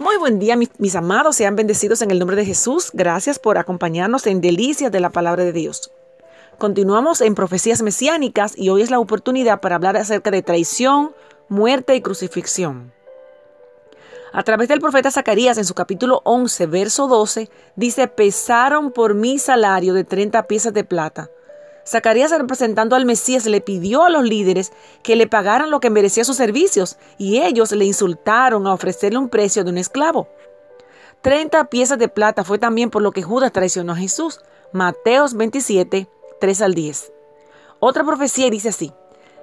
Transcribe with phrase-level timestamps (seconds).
[0.00, 2.88] Muy buen día, mis, amados, sean bendecidos en el nombre de Jesús.
[2.94, 5.92] Gracias por acompañarnos en Delicias de la Palabra de Dios.
[6.56, 11.14] Continuamos en Profecías Mesiánicas y hoy es la oportunidad para hablar acerca de traición,
[11.50, 12.94] muerte y crucifixión.
[14.32, 19.38] A través del profeta Zacarías en su capítulo 11, verso 12, dice, pesaron por mi
[19.38, 21.28] salario de 30 piezas de plata
[21.90, 24.72] Zacarías representando al Mesías le pidió a los líderes
[25.02, 29.28] que le pagaran lo que merecía sus servicios y ellos le insultaron a ofrecerle un
[29.28, 30.28] precio de un esclavo.
[31.20, 34.38] Treinta piezas de plata fue también por lo que Judas traicionó a Jesús.
[34.72, 36.08] Mateos 27,
[36.40, 37.12] 3 al 10.
[37.80, 38.92] Otra profecía dice así,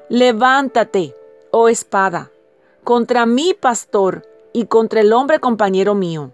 [0.07, 1.13] levántate,
[1.51, 2.31] oh espada,
[2.85, 6.31] contra mi pastor y contra el hombre compañero mío.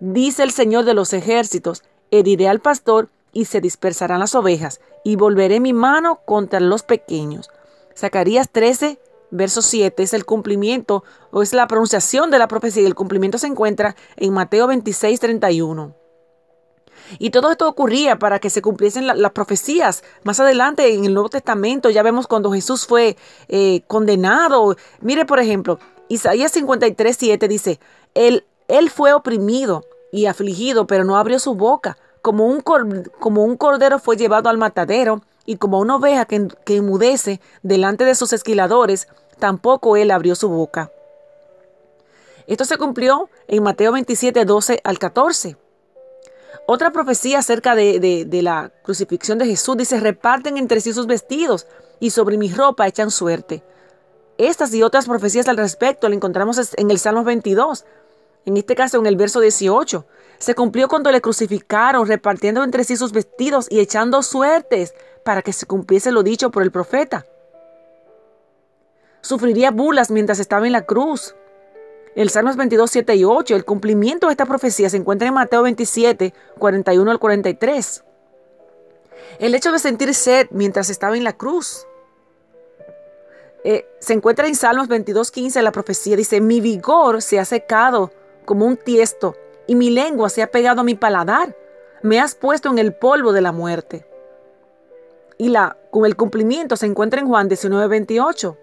[0.00, 5.16] Dice el Señor de los ejércitos, heriré al pastor y se dispersarán las ovejas, y
[5.16, 7.50] volveré mi mano contra los pequeños.
[7.96, 8.98] Zacarías 13,
[9.30, 13.38] verso 7 es el cumplimiento o es la pronunciación de la profecía y el cumplimiento
[13.38, 15.96] se encuentra en Mateo 26, 31.
[17.18, 20.02] Y todo esto ocurría para que se cumpliesen las profecías.
[20.22, 23.16] Más adelante en el Nuevo Testamento ya vemos cuando Jesús fue
[23.48, 24.76] eh, condenado.
[25.00, 27.80] Mire, por ejemplo, Isaías 53, 7 dice,
[28.14, 34.16] él, él fue oprimido y afligido, pero no abrió su boca como un, cordero fue
[34.16, 39.96] llevado al matadero, y como una oveja que, que enmudece delante de sus esquiladores, tampoco
[39.96, 40.92] él abrió su boca.
[42.46, 45.56] Esto se cumplió en Mateo 27, 12 al 14.
[46.66, 51.66] Otra profecía acerca de, de, la crucifixión de Jesús dice, reparten entre sí sus vestidos
[51.98, 53.64] y sobre mi ropa echan suerte.
[54.38, 57.84] Estas y otras profecías al respecto la encontramos en el Salmo 22,
[58.46, 60.04] en este caso en el verso 18.
[60.42, 64.92] Se cumplió cuando le crucificaron, repartiendo entre sí sus vestidos y echando suertes
[65.24, 67.26] para que se cumpliese lo dicho por el profeta.
[69.20, 71.36] Sufriría bulas mientras estaba en la cruz.
[72.16, 75.62] El Salmos 22, 7 y 8, el cumplimiento de esta profecía se encuentra en Mateo
[75.62, 78.02] 27, 41 al 43.
[79.38, 81.86] El hecho de sentir sed mientras estaba en la cruz.
[83.62, 88.10] Eh, se encuentra en Salmos 22, 15, la profecía dice, mi vigor se ha secado
[88.44, 89.36] como un tiesto
[89.66, 91.56] y mi lengua se ha pegado a mi paladar.
[92.02, 94.06] Me has puesto en el polvo de la muerte.
[95.38, 98.58] Y la, con el cumplimiento se encuentra en Juan 19, 28.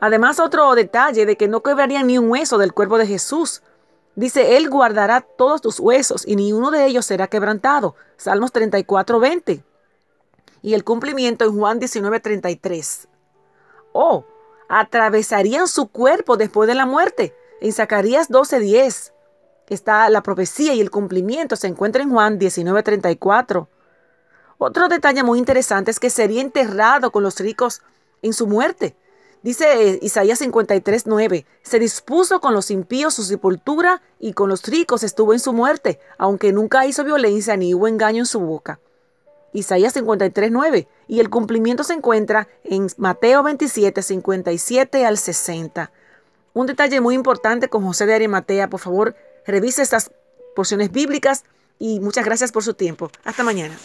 [0.00, 3.62] Además, otro detalle de que no quebraría ni un hueso del cuerpo de Jesús.
[4.16, 7.96] Dice, Él guardará todos tus huesos y ni uno de ellos será quebrantado.
[8.16, 9.64] Salmos 34, 20.
[10.62, 13.08] Y el cumplimiento en Juan 19, 33.
[13.92, 14.24] Oh,
[14.68, 17.34] atravesarían su cuerpo después de la muerte.
[17.60, 19.13] En Zacarías 12, 10
[19.68, 23.68] está la profecía y el cumplimiento, se encuentra en Juan 19:34.
[24.58, 27.82] Otro detalle muy interesante es que sería enterrado con los ricos
[28.22, 28.96] en su muerte.
[29.42, 35.02] Dice eh, Isaías 53:9, se dispuso con los impíos su sepultura y con los ricos
[35.02, 38.80] estuvo en su muerte, aunque nunca hizo violencia ni hubo engaño en su boca.
[39.52, 45.92] Isaías 53:9 y el cumplimiento se encuentra en Mateo 27, 57 al 60.
[46.54, 49.14] Un detalle muy importante con José de Arimatea, por favor,
[49.46, 50.10] Revise estas
[50.54, 51.44] porciones bíblicas
[51.78, 53.10] y muchas gracias por su tiempo.
[53.24, 53.76] Hasta mañana.